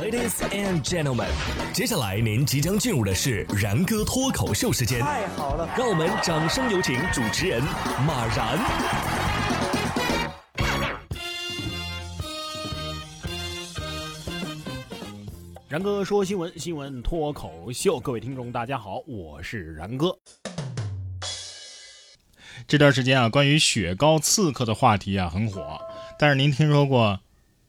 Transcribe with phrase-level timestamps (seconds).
[0.00, 1.26] Ladies and gentlemen，
[1.72, 5.00] 接下来您即将进入的是然哥脱口秀时间。
[5.00, 7.60] 太好了，让我们掌声有请主持人
[8.06, 8.58] 马然。
[15.68, 20.16] 然哥说新闻，新闻脱口秀，各位听众大家好，我是然哥。
[22.68, 25.80] 这段时间啊，关于雪糕刺客的话题啊很火，
[26.20, 27.18] 但是您听说过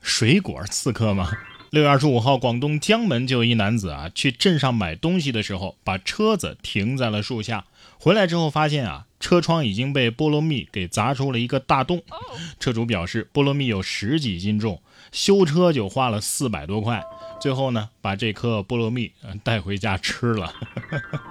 [0.00, 1.30] 水果刺客吗？
[1.74, 7.64] 六月二十五号，广东江门就有一男子啊，去镇上买东西的时候，把车子停在了树下。
[7.98, 12.02] 回来之后发现啊，车窗已经被菠萝蜜给砸出了一个大洞。
[12.60, 17.02] 车主表示，菠萝蜜有十几斤重，修车就花了四百多块。
[17.40, 19.12] 最后呢，把这颗菠萝蜜
[19.42, 20.52] 带回家吃了。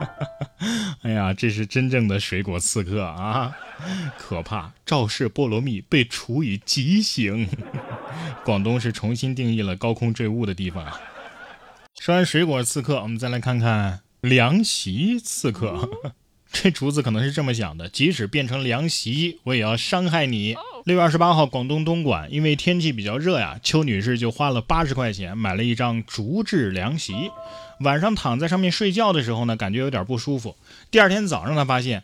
[1.01, 3.55] 哎呀，这是真正的水果刺客啊！
[4.17, 7.49] 可怕，肇事菠萝蜜被处以极刑。
[8.45, 10.85] 广东是重新定义了高空坠物的地方。
[11.99, 15.89] 说完水果刺客，我们再来看看凉席刺客。
[16.53, 20.55] 这竹子可能是这么想的：即使变成凉席，我也要伤害你。
[20.85, 27.13] 六月二十八号，广东东莞，因为天气比较热呀，邱女士就花了八十块钱买了一张竹制凉席。
[27.79, 30.55] 晚上躺在上面睡觉的时候呢，感觉有点不舒服。
[30.91, 32.03] 第二天早上，她发现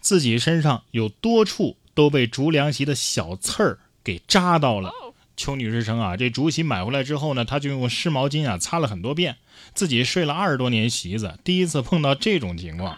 [0.00, 4.92] 自己身上有多处都被竹凉席的小刺儿给扎到了。
[5.38, 9.36] 邱女士称啊，这竹席买回来之后呢，她就用湿毛巾啊擦了很多遍。
[9.72, 12.96] 自己睡了二十多年席子，第一次碰到这种情况。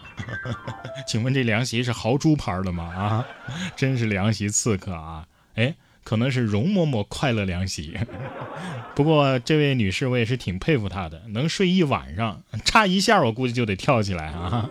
[1.07, 2.83] 请问这凉席是豪猪牌的吗？
[2.85, 3.25] 啊，
[3.77, 5.27] 真是凉席刺客啊！
[5.53, 7.95] 哎，可能是容嬷嬷快乐凉席。
[8.95, 14.69] 不过这位女士，我也是挺佩服她的，能睡一晚上，差一下我估计就得跳起来啊。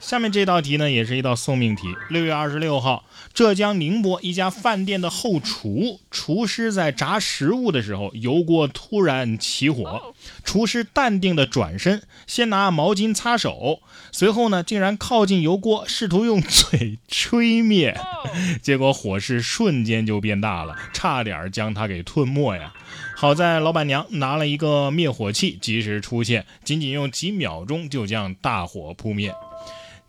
[0.00, 1.82] 下面这道题呢，也是一道送命题。
[2.08, 10.14] 六月二十六号，浙江宁波一家饭店的后厨厨师在炸食物的时候，油锅突然起火。
[10.42, 17.94] 厨师淡定的转身，先拿毛巾擦手，随后呢，竟然靠近油锅，试图用嘴吹灭。
[18.62, 22.72] 结果火势瞬间就变大了，差点将它给吞没呀！
[23.14, 29.34] 好在老板娘拿了一个灭火器，及时出现，仅仅用几秒钟就将大火扑灭。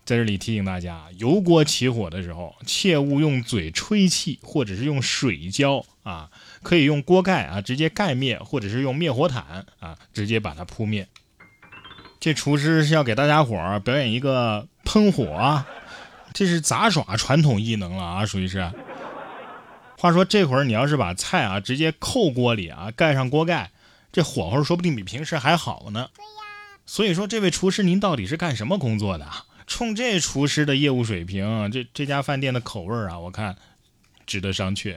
[0.04, 6.28] 在这里提醒大家，油锅起火的时候，切勿用嘴吹气，或者是用水浇啊，
[6.62, 11.06] 可以用锅盖啊直接盖灭，或者是用灭火毯啊直接把它扑灭。
[12.18, 15.66] 这厨师是要给大家伙儿表演一个喷火啊，
[16.32, 18.70] 这是杂耍传统艺能了啊，属于是。
[19.98, 23.70] 话说这会儿你要是把菜啊直接扣锅里啊，盖上锅盖，
[24.10, 26.08] 这火候说不定比平时还好呢。
[26.84, 29.26] 所以说，这位厨师您到底是干什么工作的？
[29.66, 33.56] 冲这厨师的业务水平，这这家饭店的口味啊，我看
[34.26, 34.96] 值得商榷。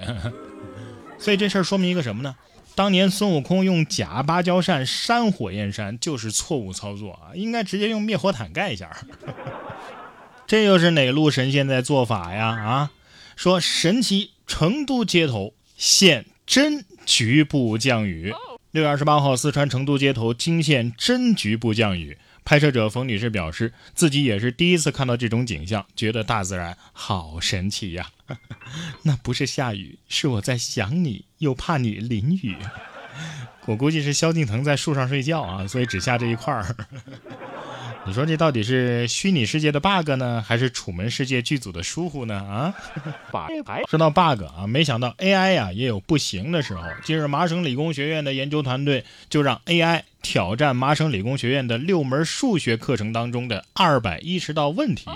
[1.18, 2.36] 所以这事儿说明一个什么呢？
[2.76, 8.96] 当年孙悟空用假芭蕉扇扇火焰山就是错误操作啊，应该直接用灭火毯盖一下。
[10.46, 12.48] 这又是哪路神仙在做法呀？
[12.48, 12.92] 啊，
[13.38, 18.34] 说神奇成都街头现真局部降雨。
[18.72, 22.18] 六月二十八号，四川成都街头惊现真局部降雨。
[22.46, 28.12] 拍摄者冯女士表示，自己也是第一次看到这种景象，觉得大自然好神奇呀。
[29.02, 32.56] 那不是下雨，是我在想你，又怕你淋雨。
[33.66, 36.76] 我估计是萧敬腾在树上睡觉啊，所以只下这一块儿。
[38.08, 42.36] 你说这到底是虚拟世界的 bug 呢，还是楚门世界剧组的疏忽呢？
[42.36, 42.74] 啊，
[43.90, 46.84] 说到 bug 啊，没想到 AI 呀也有不行的时候。
[47.04, 55.10] 近日，麻省理工学院的研究团队就让 AI 挑战麻省理工学院的六门数学课程当中的二百一十道问题，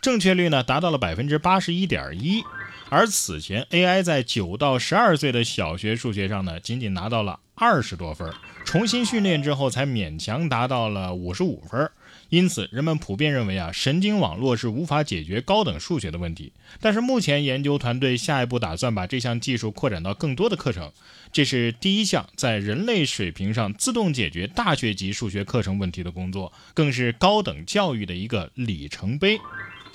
[0.00, 2.42] 正确率呢达到了百分之八十一点一。
[2.88, 8.28] 而此前 AI 在九到十二岁的小学数学上呢，仅仅拿到了二十多分，
[8.64, 11.88] 重新训练之后才勉强达到了五十五分。
[12.32, 16.50] 因此，人们普遍认为啊，神经网络是无法解决高等数学的问题。
[16.80, 20.90] 但是，目前研究团队下一步打算把这项技术扩展到更多的课程。
[21.30, 29.38] 这是第一项在人类水平上自动解决大学级数学课程问题的工作，更是高等教育的一个里程碑。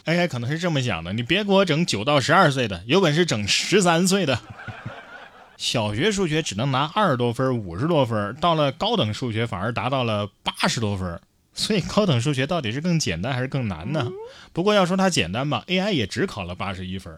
[0.06, 4.40] AI 可能是这么想的：你别给我整九到十二岁的，有本事整十三岁的。
[5.58, 11.20] 小学数学只能拿二十多分、五十多分，到了高等数学反而达到了八十多分。
[11.58, 14.08] 所以高等数学到底是更简单还是更难呢？
[14.54, 17.14] 不过要说它简单吧，AI 也只考了八十一分，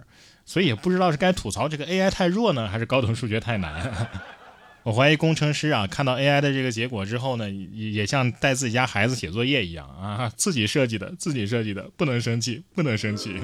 [0.45, 4.07] 所以也不知道是该吐槽这个 AI 太弱呢，还是高等数学太难。
[4.83, 13.35] 我怀疑工程师啊，看到 AI 的这个结果之后呢，也也像带自己家孩子写作业一样啊，自己设计的，自己设计的，不能生气，不能生气。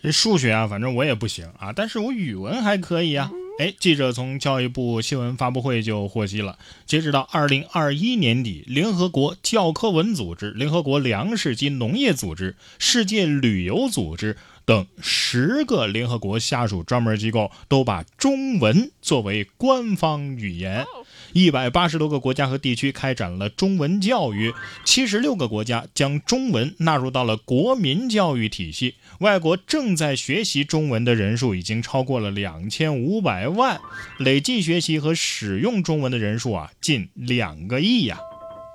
[0.00, 3.28] 这数学啊，反正我也不行啊，但是我语文还可以啊。
[3.58, 20.84] 哎，记者从教育部新闻发布会就获悉了，截止到二零二一年底，联合国教科文组织、联合国粮食及农业组织、世界旅游组织等十个联合国下属专门机构都把中文作为官方语言。
[21.32, 24.52] 一百八十多个国家和地区开展了中文教育，
[24.84, 28.94] 七十六个国家将中文纳入到了国民教育体系。
[29.20, 33.80] 外国正在学习中文的人数已经超过了两千五百万，
[34.18, 38.18] 累计学习和使用中文的人数啊，近两个亿呀！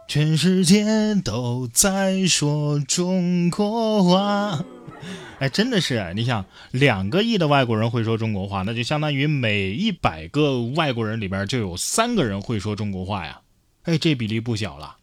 [0.07, 0.85] 全世界
[1.23, 4.63] 都在说中国话。
[5.39, 13.39] 哎，真的是，你想，两个亿的外国人会说中国话，那就相当于每一百个外国人里边就有三个人会说中国话呀。
[13.83, 14.97] 哎，这比例不小了。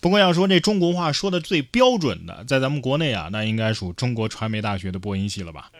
[0.00, 5.70] 不过要说这中国话说的最标准的，在咱们国内啊，那应该属中国传媒大学的播音系了吧？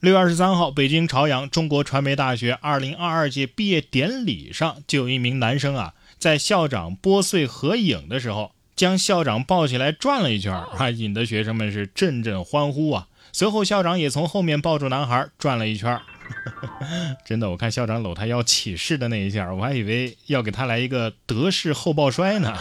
[0.00, 8.52] 六月二十三号，北京朝阳中国传媒大学二零二二届毕业典礼上，就有一名男生啊，在校长拨穗合影的时候。
[8.74, 13.08] 将校长抱起来转了一圈，啊，引得学生们是阵阵欢呼啊！
[13.32, 16.00] 随后校长也从后面抱住男孩转了一圈，
[17.24, 22.54] 真的，我看校长搂他要起势的那一下，我还以为要给他来一个德式后抱摔呢。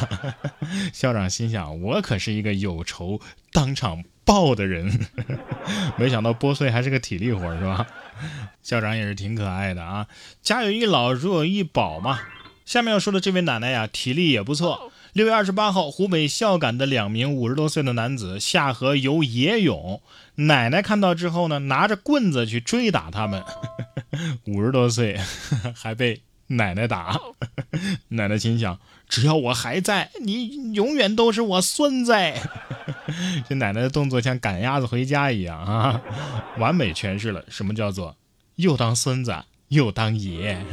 [0.94, 3.19] 校长心想：我可是一个有仇
[3.52, 5.08] 当场报的人，
[5.98, 7.88] 没想到剥碎还是个体力活，是吧？
[8.62, 10.08] 校长也是挺可爱的啊！
[10.42, 12.19] 家有一老，如有一宝嘛。
[12.63, 14.90] 下面要说的这位奶奶呀，体力也不错。
[15.13, 20.02] 六月二十八号，湖北孝感的两名五十多岁的男子下河游野泳，
[20.36, 23.44] 奶奶看到之后呢，拿着棍子去追打他们。
[24.48, 25.19] 五十多岁
[25.75, 27.19] 还被奶奶打，
[28.08, 28.80] 奶奶心想：
[29.10, 32.13] 只要我还在，你永远都是我孙子。
[33.50, 36.02] 这奶奶的动作像赶鸭子回家一样啊，
[36.58, 38.16] 完美诠释了什么叫做
[38.56, 39.36] 又当孙子
[39.68, 40.66] 又当爷。